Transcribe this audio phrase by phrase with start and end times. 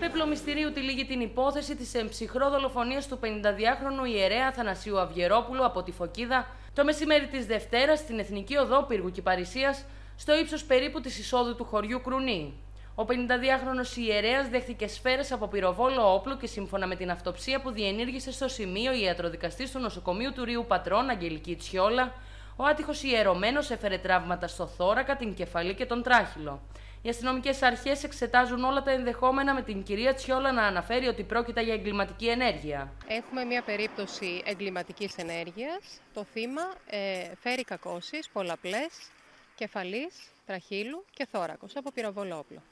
[0.00, 5.92] Πέπλο μυστηρίου τυλίγει την υπόθεση της εμψυχρό δολοφονίας του 52χρονου ιερέα Θανασίου Αυγερόπουλου από τη
[5.92, 9.84] Φωκίδα το μεσημέρι της Δευτέρας στην Εθνική Οδό Πύργου Κυπαρισίας
[10.16, 12.54] στο ύψος περίπου της εισόδου του χωριού Κρουνή.
[12.98, 18.32] Ο 52χρονο ιερέας δέχθηκε σφαίρες από πυροβόλο όπλο και σύμφωνα με την αυτοψία που διενήργησε
[18.32, 22.12] στο σημείο η ιατροδικαστής του νοσοκομείου του Ρίου Πατρών, Αγγελική Τσιόλα,
[22.56, 26.60] ο άτυχος ιερωμένος έφερε τραύματα στο θώρακα, την κεφαλή και τον τράχυλο.
[27.02, 31.62] Οι αστυνομικές αρχές εξετάζουν όλα τα ενδεχόμενα με την κυρία Τσιόλα να αναφέρει ότι πρόκειται
[31.62, 32.92] για εγκληματική ενέργεια.
[33.06, 36.00] Έχουμε μια περίπτωση εγκληματικής ενέργειας.
[36.14, 38.88] Το θύμα ε, φέρει κακώσεις πολλαπλές
[39.54, 40.14] κεφαλής,
[40.46, 42.62] τραχύλου και θώρακος από πυροβόλο όπλο.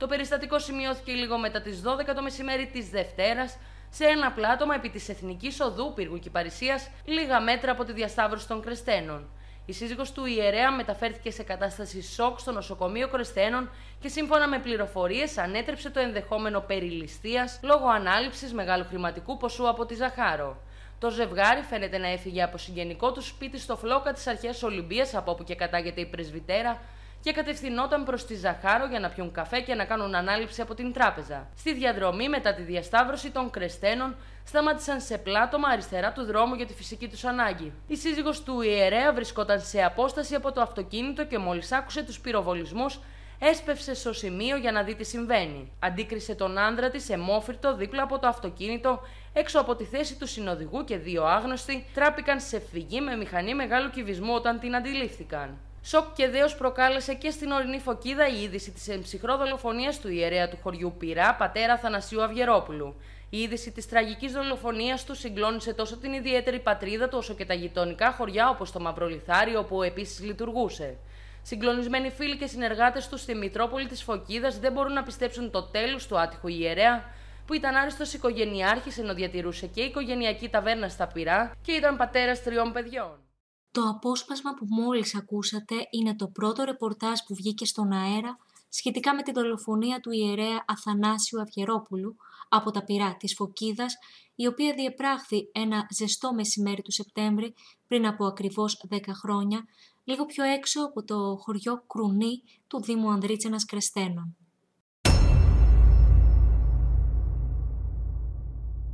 [0.00, 3.58] Το περιστατικό σημειώθηκε λίγο μετά τις 12 το μεσημέρι της Δευτέρας
[3.90, 8.62] σε ένα πλάτωμα επί της Εθνικής Οδού Πύργου Κυπαρισία, λίγα μέτρα από τη διασταύρωση των
[8.62, 9.28] Κρεστένων.
[9.66, 15.38] Η σύζυγος του ιερέα μεταφέρθηκε σε κατάσταση σοκ στο νοσοκομείο Κρεστένων και σύμφωνα με πληροφορίες
[15.38, 20.56] ανέτρεψε το ενδεχόμενο περιληστίας λόγω ανάληψης μεγάλου χρηματικού ποσού από τη Ζαχάρο.
[20.98, 25.30] Το ζευγάρι φαίνεται να έφυγε από συγγενικό του σπίτι στο φλόκα της αρχαίας Ολυμπίας, από
[25.30, 26.80] όπου και κατάγεται η πρεσβυτέρα,
[27.22, 30.92] και κατευθυνόταν προς τη Ζαχάρο για να πιούν καφέ και να κάνουν ανάληψη από την
[30.92, 31.48] τράπεζα.
[31.56, 36.74] Στη διαδρομή, μετά τη διασταύρωση των Κρεστένων, σταμάτησαν σε πλάτωμα αριστερά του δρόμου για τη
[36.74, 37.72] φυσική τους ανάγκη.
[37.86, 43.00] Η σύζυγος του ιερέα βρισκόταν σε απόσταση από το αυτοκίνητο και μόλις άκουσε τους πυροβολισμούς,
[43.38, 45.72] έσπευσε στο σημείο για να δει τι συμβαίνει.
[45.78, 49.00] Αντίκρισε τον άνδρα της εμόφυρτο δίπλα από το αυτοκίνητο,
[49.32, 53.90] έξω από τη θέση του συνοδηγού και δύο άγνωστοι τράπηκαν σε φυγή με μηχανή μεγάλου
[53.90, 55.58] κυβισμού όταν την αντιλήφθηκαν.
[55.82, 60.48] Σοκ και δέος προκάλεσε και στην ορεινή φωκίδα η είδηση της εμψυχρό δολοφονίας του ιερέα
[60.48, 62.94] του χωριού Πυρά, πατέρα Θανασίου Αυγερόπουλου.
[63.30, 67.54] Η είδηση της τραγικής δολοφονίας του συγκλώνησε τόσο την ιδιαίτερη πατρίδα του όσο και τα
[67.54, 70.96] γειτονικά χωριά όπως το Μαυρολιθάρι, όπου επίσης λειτουργούσε.
[71.42, 76.06] Συγκλονισμένοι φίλοι και συνεργάτες τους στη Μητρόπολη της Φωκίδας δεν μπορούν να πιστέψουν το τέλος
[76.06, 77.04] του άτυχου ιερέα,
[77.46, 82.72] που ήταν άριστος οικογενειάρχης ενώ διατηρούσε και οικογενειακή ταβέρνα στα Πυρά και ήταν πατέρας τριών
[82.72, 83.29] παιδιών.
[83.72, 88.38] Το απόσπασμα που μόλις ακούσατε είναι το πρώτο ρεπορτάζ που βγήκε στον αέρα
[88.68, 92.16] σχετικά με τη δολοφονία του ιερέα Αθανάσιου Αυγερόπουλου
[92.48, 93.96] από τα πυρά της Φωκίδας,
[94.34, 97.54] η οποία διεπράχθη ένα ζεστό μεσημέρι του Σεπτέμβρη
[97.86, 99.64] πριν από ακριβώς 10 χρόνια,
[100.04, 104.36] λίγο πιο έξω από το χωριό Κρουνή του Δήμου Ανδρίτσενας Κρεστένων.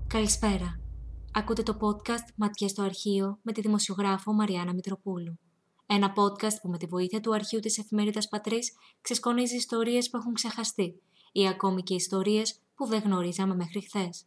[0.06, 0.85] Καλησπέρα.
[1.38, 5.38] Ακούτε το podcast «Ματιές στο αρχείο» με τη δημοσιογράφο Μαριάννα Μητροπούλου.
[5.86, 10.34] Ένα podcast που με τη βοήθεια του αρχείου της εφημερίδας Πατρίς ξεσκονίζει ιστορίες που έχουν
[10.34, 11.02] ξεχαστεί
[11.32, 14.26] ή ακόμη και ιστορίες που δεν γνωρίζαμε μέχρι χθες.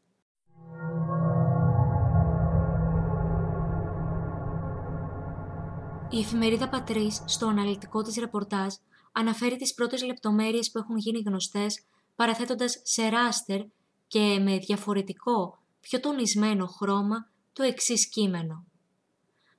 [6.09, 8.73] Η εφημερίδα Πατρίς στο αναλυτικό της ρεπορτάζ
[9.11, 11.83] αναφέρει τις πρώτες λεπτομέρειες που έχουν γίνει γνωστές
[12.15, 13.61] παραθέτοντας σε ράστερ
[14.07, 18.65] και με διαφορετικό πιο τονισμένο χρώμα το εξής κείμενο.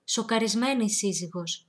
[0.04, 1.66] Σοκαρισμένη σύζυγος.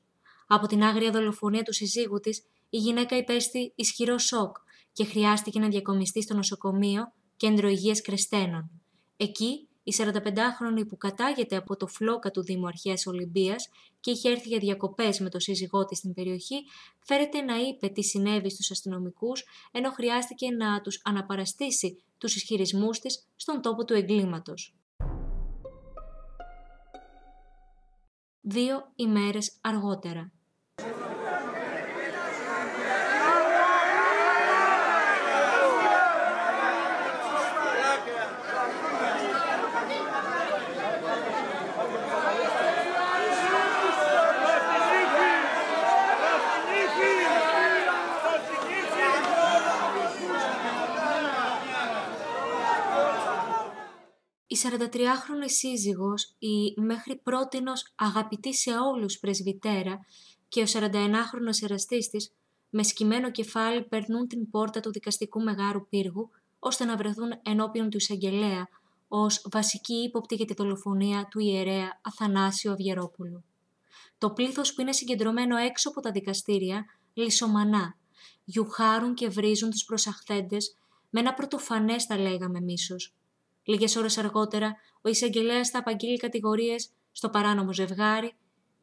[0.47, 4.55] Από την άγρια δολοφονία του συζύγου της, η γυναίκα υπέστη ισχυρό σοκ
[4.93, 8.71] και χρειάστηκε να διακομιστεί στο νοσοκομείο Κέντρο Υγείας Κρεστένων.
[9.17, 13.69] Εκεί, η 45χρονη που κατάγεται από το φλόκα του Δήμου Αρχαίας Ολυμπίας
[13.99, 16.55] και είχε έρθει για διακοπές με το σύζυγό της στην περιοχή,
[16.99, 23.27] φέρεται να είπε τι συνέβη στους αστυνομικούς, ενώ χρειάστηκε να τους αναπαραστήσει τους ισχυρισμούς της
[23.35, 24.75] στον τόπο του εγκλήματος.
[28.41, 30.31] Δύο ημέρες αργότερα.
[54.63, 59.99] 43χρονη σύζυγος, η μέχρι πρότινος αγαπητή σε όλους πρεσβυτέρα
[60.47, 62.31] και ο 41χρονος εραστής της,
[62.69, 66.29] με σκυμμένο κεφάλι περνούν την πόρτα του δικαστικού μεγάρου πύργου,
[66.59, 68.67] ώστε να βρεθούν ενώπιον του εισαγγελέα
[69.07, 73.43] ως βασική ύποπτη για τη δολοφονία του ιερέα Αθανάσιο Αυγερόπουλου.
[74.17, 77.97] Το πλήθος που είναι συγκεντρωμένο έξω από τα δικαστήρια λισομανά,
[78.43, 80.75] γιουχάρουν και βρίζουν τους προσαχθέντες
[81.09, 83.15] με ένα πρωτοφανές θα λέγαμε μίσος.
[83.71, 88.35] Λίγες ώρες αργότερα, ο εισαγγελέας θα απαγγείλει κατηγορίες στο παράνομο ζευγάρι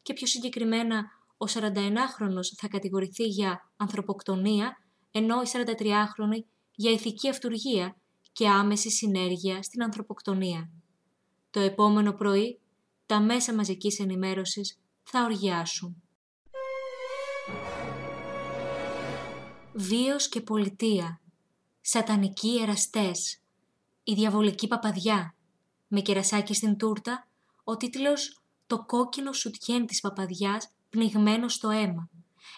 [0.03, 1.05] και πιο συγκεκριμένα
[1.37, 4.77] ο 41χρονο θα κατηγορηθεί για ανθρωποκτονία,
[5.11, 6.45] ενώ η 43χρονη
[6.75, 7.97] για ηθική αυτουργία
[8.33, 10.71] και άμεση συνέργεια στην ανθρωποκτονία.
[11.51, 12.61] Το επόμενο πρωί,
[13.07, 16.03] τα μέσα μαζικής ενημέρωσης θα οργιάσουν.
[19.73, 21.21] Βίος και πολιτεία,
[21.81, 23.43] σατανικοί εραστές,
[24.09, 25.35] η διαβολική παπαδιά,
[25.89, 27.27] με κερασάκι στην τούρτα,
[27.65, 32.11] ο τίτλος «Το κόκκινο σουτιέν της παπαδιάς πνιγμένο στο αίμα».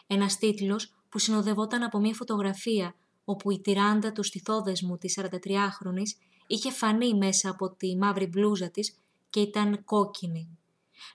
[0.06, 2.94] Ένας τίτλος που συνοδευόταν από μια φωτογραφία
[3.24, 6.16] όπου η τυράντα του στιθόδεσμου της 43χρονης
[6.46, 8.96] είχε φανεί μέσα από τη μαύρη μπλούζα της
[9.30, 10.58] και ήταν κόκκινη.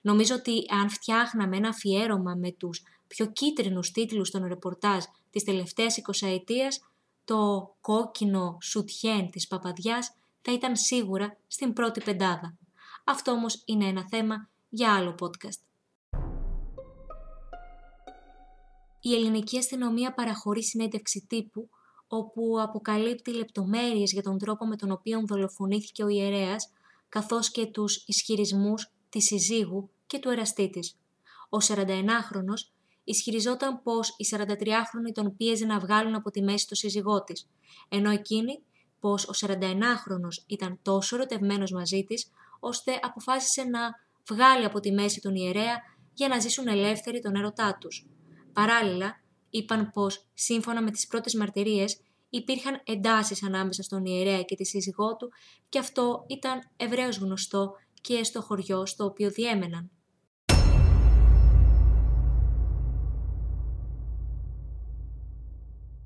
[0.02, 5.96] Νομίζω ότι αν φτιάχναμε ένα αφιέρωμα με τους πιο κίτρινους τίτλους των ρεπορτάζ της τελευταίας
[5.96, 6.80] 20 ετίας,
[7.24, 10.16] το κόκκινο σουτιέν της παπαδιάς
[10.48, 12.58] θα ήταν σίγουρα στην πρώτη πεντάδα.
[13.04, 15.60] Αυτό όμως είναι ένα θέμα για άλλο podcast.
[19.00, 21.68] Η ελληνική αστυνομία παραχωρεί συνέντευξη τύπου
[22.06, 26.72] όπου αποκαλύπτει λεπτομέρειες για τον τρόπο με τον οποίο δολοφονήθηκε ο ιερέας
[27.08, 30.98] καθώς και τους ισχυρισμούς της συζύγου και του εραστή της.
[31.48, 32.72] Ο 41χρονος
[33.04, 37.48] ισχυριζόταν πως οι 43χρονοι τον πίεζε να βγάλουν από τη μέση το σύζυγό της,
[37.88, 38.62] ενώ εκείνη
[39.06, 42.30] πως ο 41χρονος ήταν τόσο ερωτευμένος μαζί της,
[42.60, 43.80] ώστε αποφάσισε να
[44.28, 45.76] βγάλει από τη μέση τον ιερέα
[46.14, 48.06] για να ζήσουν ελεύθεροι τον έρωτά τους.
[48.52, 49.20] Παράλληλα,
[49.50, 52.00] είπαν πως, σύμφωνα με τις πρώτες μαρτυρίες,
[52.30, 55.32] υπήρχαν εντάσεις ανάμεσα στον ιερέα και τη σύζυγό του
[55.68, 59.90] και αυτό ήταν ευρέως γνωστό και στο χωριό στο οποίο διέμεναν.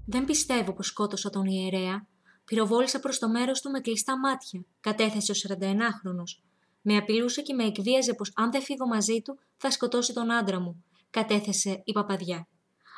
[0.06, 2.09] «Δεν πιστεύω πως σκότωσα τον ιερέα.
[2.50, 6.42] Πυροβόλησα προς το μέρος του με κλειστά μάτια», κατέθεσε ο 41χρονος.
[6.80, 10.60] «Με απειλούσε και με εκβίαζε πως αν δεν φύγω μαζί του θα σκοτώσει τον άντρα
[10.60, 12.48] μου», κατέθεσε η παπαδιά.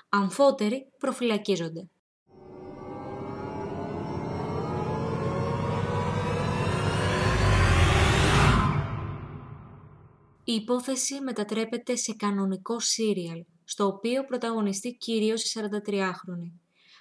[0.09, 1.89] Αμφότεροι προφυλακίζονται.
[10.45, 16.53] Η υπόθεση μετατρέπεται σε κανονικό σύριαλ, στο οποίο πρωταγωνιστεί κυρίως η 43χρονη.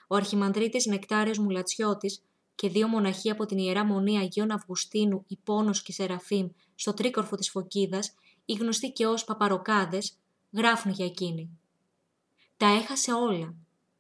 [0.08, 2.24] Ο αρχιμανδρίτης Νεκτάριος Μουλατσιώτης
[2.56, 7.50] και δύο μοναχοί από την Ιερά Μονή Αγίων Αυγουστίνου, Υπόνος και Σεραφείμ, στο τρίκορφο της
[7.50, 8.14] Φωκίδας,
[8.46, 10.18] οι γνωστοί και ως παπαροκάδες,
[10.52, 11.50] γράφουν για εκείνη.
[12.58, 13.56] Τα έχασε όλα.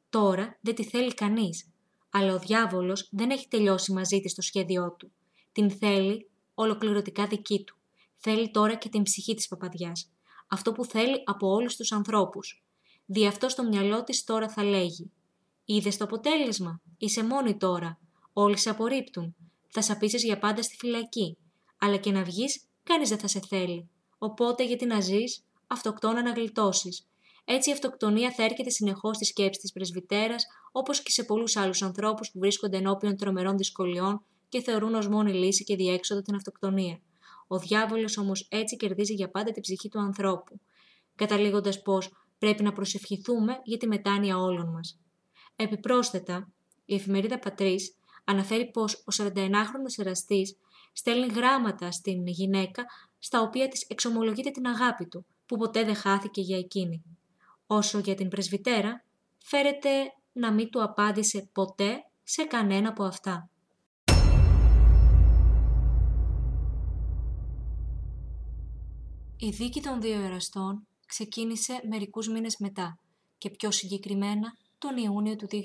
[0.09, 1.71] Τώρα δεν τη θέλει κανείς.
[2.09, 5.11] Αλλά ο διάβολος δεν έχει τελειώσει μαζί της το σχέδιό του.
[5.51, 7.77] Την θέλει ολοκληρωτικά δική του.
[8.17, 10.11] Θέλει τώρα και την ψυχή της παπαδιάς.
[10.47, 12.63] Αυτό που θέλει από όλους τους ανθρώπους.
[13.05, 15.11] Δι' αυτό στο μυαλό της τώρα θα λέγει
[15.65, 17.99] «Είδες το αποτέλεσμα, είσαι μόνη τώρα,
[18.33, 19.35] όλοι σε απορρίπτουν,
[19.67, 21.37] θα σαπίσεις για πάντα στη φυλακή,
[21.77, 23.89] αλλά και να βγεις κανείς δεν θα σε θέλει.
[24.17, 27.05] Οπότε γιατί να ζεις, αυτοκτόνα να γλιτώσεις,
[27.45, 31.81] έτσι η αυτοκτονία θα έρχεται συνεχώς στη σκέψη της πρεσβυτέρας, όπως και σε πολλούς άλλους
[31.81, 37.01] ανθρώπους που βρίσκονται ενώπιον τρομερών δυσκολιών και θεωρούν ως μόνη λύση και διέξοδο την αυτοκτονία.
[37.47, 40.59] Ο διάβολος όμως έτσι κερδίζει για πάντα την ψυχή του ανθρώπου,
[41.15, 44.99] καταλήγοντας πως πρέπει να προσευχηθούμε για τη μετάνοια όλων μας.
[45.55, 46.51] Επιπρόσθετα,
[46.85, 50.57] η εφημερίδα Πατρίς αναφέρει πως ο 41χρονο εραστής
[50.93, 52.85] στέλνει γράμματα στην γυναίκα
[53.19, 57.03] στα οποία της εξομολογείται την αγάπη του, που ποτέ δεν χάθηκε για εκείνη
[57.73, 59.03] όσο για την πρεσβυτέρα,
[59.37, 59.89] φέρεται
[60.31, 63.49] να μην του απάντησε ποτέ σε κανένα από αυτά.
[69.37, 72.99] Η δίκη των δύο εραστών ξεκίνησε μερικούς μήνες μετά
[73.37, 75.59] και πιο συγκεκριμένα τον Ιούνιο του 2013.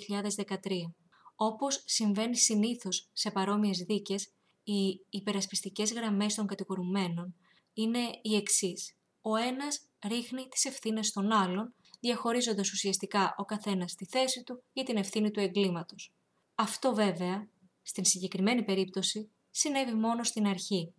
[1.37, 4.31] Όπως συμβαίνει συνήθως σε παρόμοιες δίκες,
[4.65, 7.35] οι υπερασπιστικές γραμμές των κατηγορουμένων
[7.73, 8.97] είναι οι εξής.
[9.21, 14.85] Ο ένας ρίχνει τις ευθύνες των άλλων διαχωρίζοντας ουσιαστικά ο καθένας τη θέση του για
[14.85, 16.13] την ευθύνη του εγκλήματος.
[16.55, 17.49] Αυτό βέβαια,
[17.83, 20.95] στην συγκεκριμένη περίπτωση, συνέβη μόνο στην αρχή.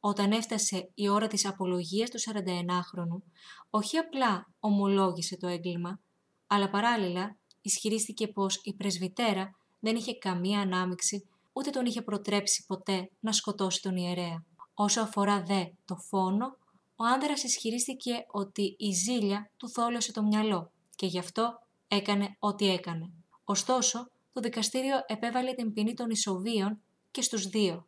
[0.00, 3.22] Όταν έφτασε η ώρα της απολογίας του 41χρονου,
[3.70, 6.00] όχι απλά ομολόγησε το έγκλημα,
[6.46, 13.10] αλλά παράλληλα ισχυρίστηκε πως η πρεσβυτέρα δεν είχε καμία ανάμειξη ούτε τον είχε προτρέψει ποτέ
[13.20, 14.44] να σκοτώσει τον ιερέα.
[14.74, 16.56] Όσο αφορά δε το φόνο,
[16.96, 22.70] ο άνδρας ισχυρίστηκε ότι η ζήλια του θόλωσε το μυαλό και γι' αυτό έκανε ό,τι
[22.70, 23.12] έκανε.
[23.44, 27.86] Ωστόσο, το δικαστήριο επέβαλε την ποινή των ισοβίων και στους δύο.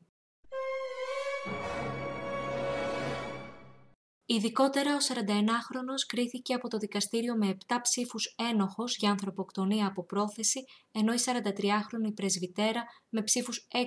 [4.29, 10.65] Ειδικότερα, ο 41χρονος κρίθηκε από το δικαστήριο με 7 ψήφους ένοχος για ανθρωποκτονία από πρόθεση,
[10.93, 13.79] ενώ η 43χρονη πρεσβυτέρα με ψήφους 6-1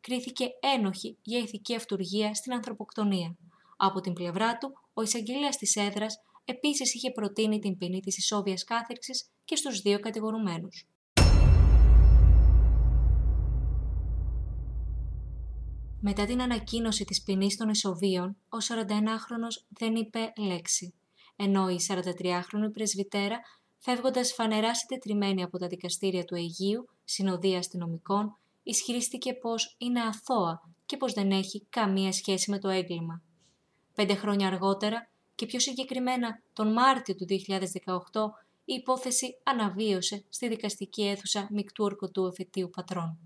[0.00, 3.36] κρίθηκε ένοχη για ηθική αυτουργία στην ανθρωποκτονία.
[3.76, 8.64] Από την πλευρά του, ο εισαγγελέας της έδρας επίσης είχε προτείνει την ποινή της ισόβιας
[8.64, 10.89] κάθερξης και στους δύο κατηγορουμένους.
[16.02, 20.94] Μετά την ανακοίνωση της ποινής των Ισοβίων, ο 41χρονος δεν είπε λέξη,
[21.36, 23.40] ενώ η 43χρονη πρεσβυτέρα,
[23.78, 30.96] φεύγοντας φανερά συντετριμένη από τα δικαστήρια του Αιγείου, συνοδεία αστυνομικών, ισχυρίστηκε πως είναι αθώα και
[30.96, 33.22] πως δεν έχει καμία σχέση με το έγκλημα.
[33.94, 37.34] Πέντε χρόνια αργότερα και πιο συγκεκριμένα τον Μάρτιο του 2018,
[38.64, 43.18] η υπόθεση αναβίωσε στη δικαστική αίθουσα μεικτού ορκωτού εφετείου πατρών.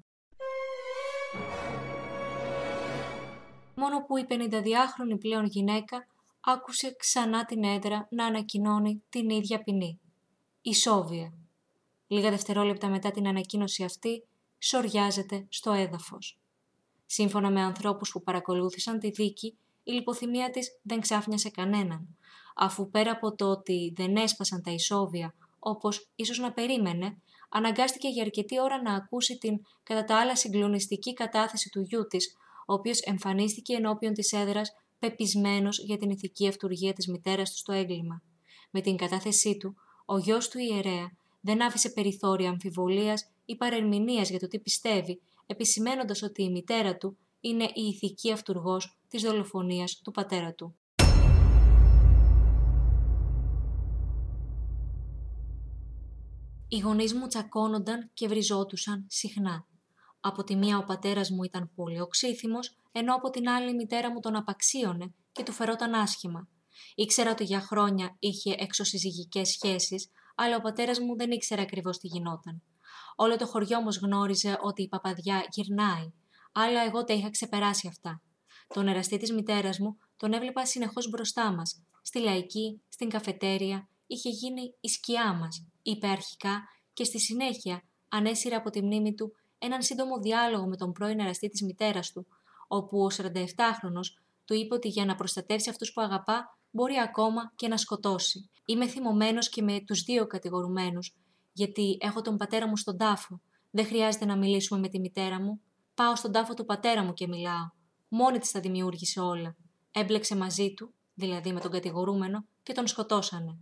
[3.85, 6.07] Μόνο που η 52χρονη πλέον γυναίκα
[6.41, 10.01] άκουσε ξανά την έδρα να ανακοινώνει την ίδια ποινή.
[10.63, 11.33] Η Σόβια.
[12.07, 14.25] Λίγα δευτερόλεπτα μετά την ανακοίνωση αυτή,
[14.59, 16.39] σοριάζεται στο έδαφος.
[17.07, 22.17] Σύμφωνα με ανθρώπους που παρακολούθησαν τη δίκη, η λιποθυμία της δεν ξάφνιασε κανέναν,
[22.57, 27.17] αφού πέρα από το ότι δεν έσπασαν τα ισόβια όπως ίσως να περίμενε,
[27.49, 32.37] αναγκάστηκε για αρκετή ώρα να ακούσει την κατά τα άλλα συγκλονιστική κατάθεση του γιού της,
[32.67, 37.73] ο οποίος εμφανίστηκε ενώπιον της έδρας πεπισμένος για την ηθική αυτουργία της μητέρας του στο
[37.73, 38.23] έγκλημα.
[38.71, 44.39] Με την κατάθεσή του, ο γιος του ιερέα δεν άφησε περιθώρια αμφιβολίας ή παρερμηνίας για
[44.39, 50.11] το τι πιστεύει, επισημένοντας ότι η μητέρα του είναι η ηθική αυτουργός της δολοφονίας του
[50.11, 50.75] πατέρα του.
[56.69, 59.67] Οι γονείς μου τσακώνονταν και βριζότουσαν συχνά.
[60.27, 64.13] Από τη μία ο πατέρας μου ήταν πολύ οξύθυμος, ενώ από την άλλη η μητέρα
[64.13, 66.49] μου τον απαξίωνε και του φερόταν άσχημα.
[66.95, 72.07] Ήξερα ότι για χρόνια είχε εξωσυζυγικές σχέσεις, αλλά ο πατέρας μου δεν ήξερε ακριβώς τι
[72.07, 72.63] γινόταν.
[73.17, 76.13] Όλο το χωριό όμως γνώριζε ότι η παπαδιά γυρνάει,
[76.53, 78.23] αλλά εγώ τα είχα ξεπεράσει αυτά.
[78.67, 84.29] Τον εραστή της μητέρας μου τον έβλεπα συνεχώς μπροστά μας, στη λαϊκή, στην καφετέρια, είχε
[84.29, 86.63] γίνει η σκιά μας, είπε αρχικά
[86.93, 89.33] και στη συνέχεια ανέσυρε από τη μνήμη του
[89.65, 92.27] έναν σύντομο διάλογο με τον πρώην εραστή της μητέρας του,
[92.69, 97.69] όπου ο 47χρονος του είπε ότι για να προστατεύσει αυτούς που αγαπά μπορεί ακόμα και
[97.69, 98.51] να σκοτώσει.
[98.65, 101.15] Είμαι θυμωμένος και με τους δύο κατηγορουμένους,
[101.53, 103.41] γιατί έχω τον πατέρα μου στον τάφο.
[103.71, 105.61] Δεν χρειάζεται να μιλήσουμε με τη μητέρα μου.
[105.95, 107.71] Πάω στον τάφο του πατέρα μου και μιλάω.
[108.09, 109.57] Μόνη της τα δημιούργησε όλα.
[109.91, 113.59] Έμπλεξε μαζί του, δηλαδή με τον κατηγορούμενο, και τον σκοτώσανε.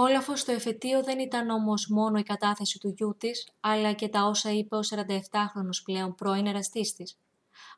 [0.00, 4.24] Κόλαφος στο εφετείο δεν ήταν όμως μόνο η κατάθεση του γιού της, αλλά και τα
[4.24, 7.18] όσα είπε ο 47χρονος πλέον πρώην εραστής της.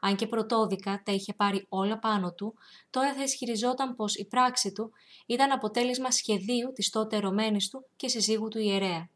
[0.00, 2.54] Αν και πρωτόδικα τα είχε πάρει όλα πάνω του,
[2.90, 4.90] τώρα θα ισχυριζόταν πως η πράξη του
[5.26, 9.08] ήταν αποτέλεσμα σχεδίου της τότε ερωμένης του και συζύγου του ιερέα.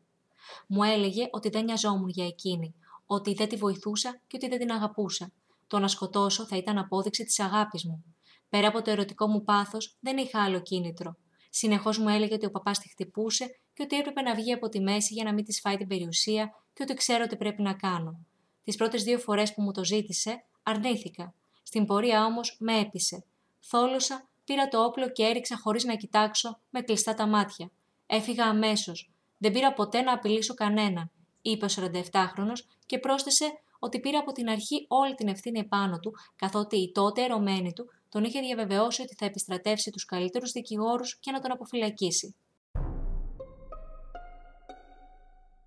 [0.67, 2.75] Μου έλεγε ότι δεν νοιαζόμουν για εκείνη,
[3.07, 5.33] ότι δεν τη βοηθούσα και ότι δεν την αγαπούσα.
[5.67, 8.05] Το να σκοτώσω θα ήταν απόδειξη της αγάπης μου.
[8.49, 11.17] Πέρα από το ερωτικό μου πάθος δεν είχα άλλο κίνητρο.
[11.51, 14.81] Συνεχώς μου έλεγε ότι ο παπάς τη χτυπούσε και ότι έπρεπε να βγει από τη
[14.81, 18.27] μέση για να μην της φάει την περιουσία και ότι ξέρω τι πρέπει να κάνω.
[18.63, 21.35] Τις πρώτες δύο φορές που μου το ζήτησε, αρνήθηκα.
[21.63, 23.25] Στην πορεία όμως με έπεισε.
[23.61, 27.71] Θόλωσα, πήρα το όπλο και έριξα χωρίς να κοιτάξω, με κλειστά τα μάτια.
[28.07, 29.11] Έφυγα αμέσως.
[29.39, 31.11] Δεν πήρα ποτέ να απειλήσω κανέναν,
[31.43, 32.53] είπε ο 47χρονο
[32.87, 33.45] και πρόσθεσε
[33.79, 37.91] ότι πήρα από την αρχή όλη την ευθύνη επάνω του, καθότι η τότε ερωμένη του
[38.11, 42.35] τον είχε διαβεβαιώσει ότι θα επιστρατεύσει τους καλύτερους δικηγόρους και να τον αποφυλακίσει.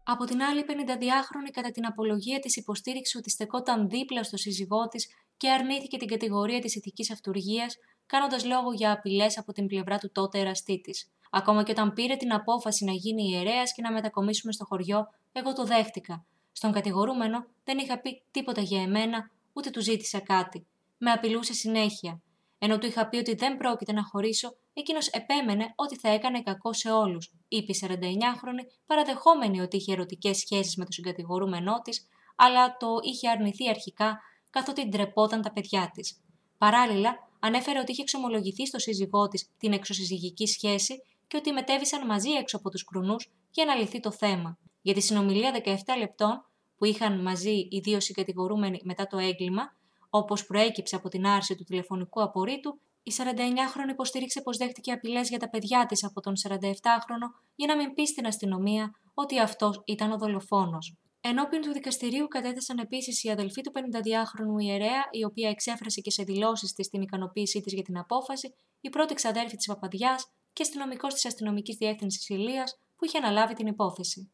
[0.05, 5.07] Από την άλλη, 52χρονη κατά την απολογία της υποστήριξε ότι στεκόταν δίπλα στο σύζυγό της
[5.37, 10.11] και αρνήθηκε την κατηγορία της ηθικής αυτουργίας, κάνοντας λόγο για απειλές από την πλευρά του
[10.11, 11.09] τότε εραστή της.
[11.31, 15.53] Ακόμα και όταν πήρε την απόφαση να γίνει ιερέας και να μετακομίσουμε στο χωριό, εγώ
[15.53, 16.25] το δέχτηκα.
[16.51, 20.67] Στον κατηγορούμενο δεν είχα πει τίποτα για εμένα, ούτε του ζήτησα κάτι.
[20.97, 22.21] Με απειλούσε συνέχεια.
[22.65, 26.73] Ενώ του είχα πει ότι δεν πρόκειται να χωρίσω, εκείνος επέμενε ότι θα έκανε κακό
[26.73, 32.77] σε όλους, είπε η 49χρονη, παραδεχόμενη ότι είχε ερωτικές σχέσεις με τον συγκατηγορούμενό της, αλλά
[32.77, 36.21] το είχε αρνηθεί αρχικά καθότι ντρεπόταν τα παιδιά της.
[36.57, 42.29] Παράλληλα, ανέφερε ότι είχε εξομολογηθεί στο σύζυγό της την εξωσυζυγική σχέση και ότι μετέβησαν μαζί
[42.29, 44.57] έξω από τους κρουνούς για να λυθεί το θέμα.
[44.81, 46.45] Για τη συνομιλία 17 λεπτών
[46.77, 49.75] που είχαν μαζί οι δύο συγκατηγορούμενοι μετά το έγκλημα,
[50.15, 55.39] Όπως προέκυψε από την άρση του τηλεφωνικού απορρίτου, η 49χρονη υποστήριξε πως δέχτηκε απειλές για
[55.39, 60.11] τα παιδιά της από τον 47χρονο για να μην πει στην αστυνομία ότι αυτός ήταν
[60.11, 60.97] ο δολοφόνος.
[61.21, 66.23] Ενώπιον του δικαστηρίου κατέθεσαν επίσης η αδελφή του 52χρονου ιερέα, η οποία εξέφρασε και σε
[66.23, 71.13] δηλώσεις της την ικανοποίησή της για την απόφαση, η πρώτη ξαδέρφη της Παπαδιάς και αστυνομικός
[71.13, 74.31] της αστυνομικής διεύθυνσης Ηλίας που είχε αναλάβει την υπόθεση.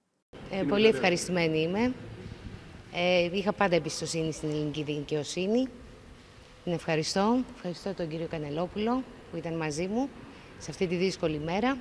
[0.51, 1.93] Ε, πολύ ευχαριστημένη είμαι.
[2.93, 5.67] Ε, είχα πάντα εμπιστοσύνη στην ελληνική δικαιοσύνη.
[6.63, 7.43] Την ευχαριστώ.
[7.55, 10.09] Ευχαριστώ τον κύριο Κανελόπουλο που ήταν μαζί μου
[10.59, 11.77] σε αυτή τη δύσκολη μέρα.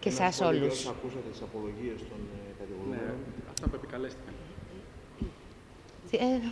[0.00, 0.86] και εσά όλους.
[0.86, 3.06] Ακούσατε τις απολογίες των ε, κατηγορουμένων.
[3.06, 3.14] Ναι,
[3.50, 4.34] αυτά που επικαλέστηκαν.
[6.10, 6.50] Ε,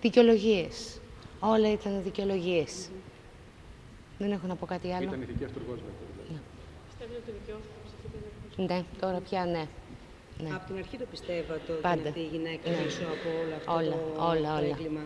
[0.00, 1.00] δικαιολογίες.
[1.40, 2.88] Όλα ήταν δικαιολογίες.
[4.18, 5.08] Δεν έχω να πω κάτι άλλο.
[5.08, 5.90] Ήταν ηθική αυτούργο δηλαδή.
[8.56, 9.66] Ναι, τώρα πια ναι.
[10.42, 10.54] Ναι.
[10.54, 11.94] Από την αρχή το πιστεύατε ότι Πάντα.
[12.00, 12.76] είναι αυτή η γυναίκα Ναι.
[12.76, 14.66] πίσω από όλο αυτό Όλα, το, όλα, το όλα.
[14.66, 15.02] έγκλημα.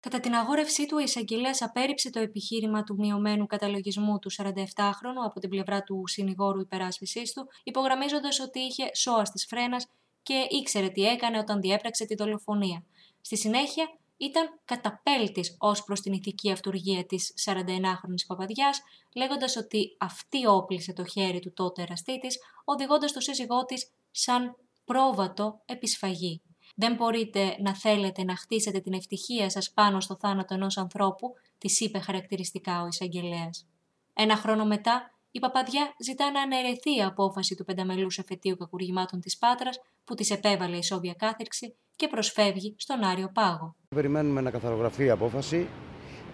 [0.00, 5.40] Κατά την αγόρευσή του, ο εισαγγελέας απέρριψε το επιχείρημα του μειωμένου καταλογισμού του 47χρονου από
[5.40, 9.86] την πλευρά του συνηγόρου υπεράσπιση του, υπογραμμίζοντας ότι είχε σώα τη φρένας
[10.22, 12.82] και ήξερε τι έκανε όταν διέπραξε τη δολοφονία.
[13.20, 18.80] Στη συνέχεια, ήταν καταπέλτης ως προς την ηθική αυτουργία της 41χρονης παπαδιάς,
[19.14, 24.56] λέγοντας ότι αυτή όπλησε το χέρι του τότε εραστή της, οδηγώντας το σύζυγό της σαν
[24.84, 26.42] πρόβατο επισφαγή.
[26.76, 31.80] Δεν μπορείτε να θέλετε να χτίσετε την ευτυχία σας πάνω στο θάνατο ενός ανθρώπου, της
[31.80, 33.66] είπε χαρακτηριστικά ο εισαγγελέας.
[34.14, 39.38] Ένα χρόνο μετά, η παπαδιά ζητά να αναιρεθεί η απόφαση του πενταμελούς εφετείου κακουργημάτων της
[39.38, 43.74] Πάτρας που της επέβαλε η Σόβια κάθερξη και προσφεύγει στον Άριο Πάγο.
[43.88, 45.68] Περιμένουμε να καθαρογραφεί η απόφαση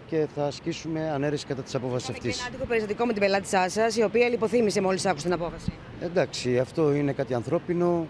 [0.08, 2.40] και θα ασκήσουμε ανέρεση κατά της απόφασης Είχαμε και αυτής.
[2.40, 5.72] ένα άτυπο περιστατικό με την πελάτη σας, η οποία λιποθύμησε μόλις άκουσε την απόφαση.
[6.02, 8.06] Εντάξει, αυτό είναι κάτι ανθρώπινο.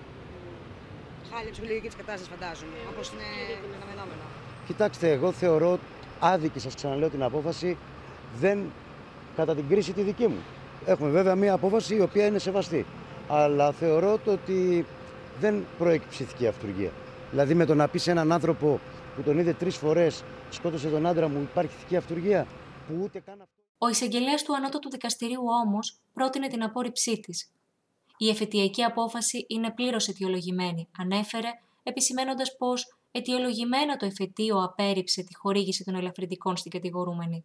[1.33, 2.76] Χάλια ψυχολογική της κατάστασης, φαντάζομαι.
[2.93, 3.23] Όπως είναι
[3.76, 4.21] αναμενόμενο.
[4.67, 5.79] Κοιτάξτε, εγώ θεωρώ
[6.21, 7.76] άδικη, σας ξαναλέω την απόφαση,
[8.41, 8.59] δεν
[9.37, 10.38] κατά την κρίση τη δική μου.
[10.87, 12.87] Έχουμε βέβαια μία απόφαση η οποία είναι σεβαστή.
[13.29, 14.85] Αλλά θεωρώ το ότι
[15.41, 16.91] δεν προέκυψε ηθική αυτουργία.
[17.31, 18.81] Δηλαδή με το να πεις σε έναν άνθρωπο
[19.17, 22.47] που τον είδε τρεις φορές, σκότωσε τον άντρα μου, υπάρχει ηθική αυτουργία,
[22.88, 23.62] που ούτε καν αυτό.
[23.79, 27.50] Ο εισαγγελέας του Ανώτατου Δικαστηρίου όμως πρότεινε την απόρριψή της.
[28.17, 31.49] Η εφετειακή απόφαση είναι πλήρως αιτιολογημένη, ανέφερε,
[31.83, 37.45] επισημένοντας πως αιτιολογημένα το εφετείο απέρριψε τη χορήγηση των ελαφρυντικών στην κατηγορούμενη.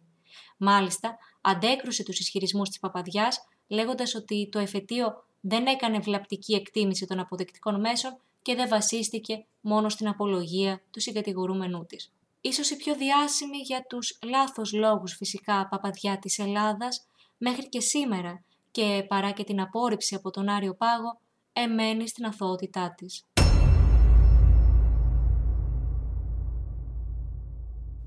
[0.56, 7.18] Μάλιστα, αντέκρουσε τους ισχυρισμούς της παπαδιάς, λέγοντας ότι το εφετείο δεν έκανε βλαπτική εκτίμηση των
[7.18, 12.12] αποδεκτικών μέσων και δεν βασίστηκε μόνο στην απολογία του συγκατηγορούμενού της.
[12.44, 17.06] Ίσως η πιο διάσημη για τους λάθος λόγους φυσικά παπαδιά της Ελλάδας,
[17.38, 21.20] μέχρι και σήμερα και παρά και την απόρριψη από τον Άριο Πάγο,
[21.52, 23.26] εμένει στην αθωότητά της.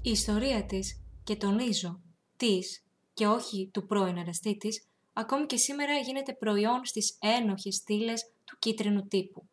[0.01, 2.01] Η ιστορία της, και τονίζω,
[2.38, 2.83] της
[3.13, 8.55] και όχι του πρώην αραστή της, ακόμη και σήμερα γίνεται προϊόν στις ένοχες στήλες του
[8.59, 9.47] κίτρινου τύπου.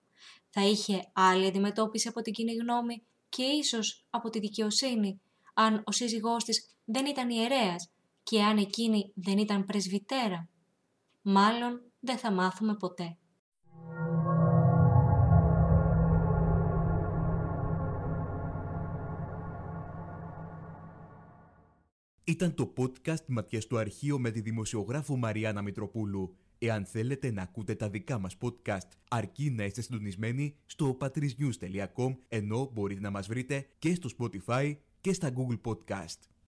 [0.50, 3.02] Θα είχε άλλη αντιμετώπιση από την κοινή γνώμη
[3.36, 5.20] και ίσως από τη δικαιοσύνη,
[5.54, 7.90] αν ο σύζυγός της δεν ήταν ιερέας
[8.22, 10.48] και αν εκείνη δεν ήταν πρεσβυτέρα.
[11.22, 13.16] Μάλλον δεν θα μάθουμε ποτέ.
[22.24, 26.36] Ήταν το podcast «Ματιές στο αρχείο» με τη δημοσιογράφο Μαριάννα Μητροπούλου.
[26.64, 32.70] Εάν θέλετε να ακούτε τα δικά μας podcast, αρκεί να είστε συντονισμένοι στο patrisnews.com, ενώ
[32.72, 36.32] μπορείτε να μας βρείτε και στο Spotify και στα Google Podcast.